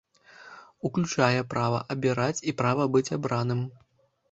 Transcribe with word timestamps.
Уключае 0.89 1.43
права 1.51 1.79
абіраць 1.97 2.43
і 2.51 2.57
права 2.65 2.83
быць 2.99 3.07
абраным. 3.21 3.65